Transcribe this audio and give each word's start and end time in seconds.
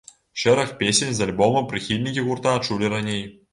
Шэраг 0.43 0.71
песень 0.79 1.13
з 1.17 1.27
альбома 1.27 1.63
прыхільнікі 1.69 2.27
гурта 2.31 2.57
чулі 2.67 2.93
раней. 2.99 3.25